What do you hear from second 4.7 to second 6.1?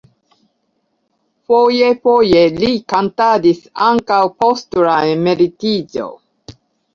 la emeritiĝo.